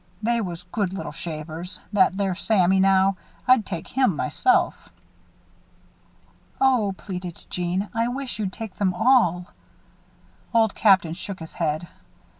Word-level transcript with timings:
They 0.23 0.41
was 0.41 0.63
good 0.63 0.93
little 0.93 1.11
shavers. 1.11 1.79
That 1.93 2.17
there 2.17 2.33
Sammy, 2.33 2.79
now. 2.79 3.17
I'd 3.47 3.67
take 3.67 3.89
him, 3.89 4.15
myself." 4.15 4.89
"Oh," 6.59 6.95
pleaded 6.97 7.45
Jeanne, 7.51 7.87
"I 7.93 8.07
wish 8.07 8.39
you'd 8.39 8.51
take 8.51 8.77
them 8.77 8.95
all." 8.95 9.51
Old 10.55 10.73
Captain 10.73 11.13
shook 11.13 11.39
his 11.39 11.53
head. 11.53 11.87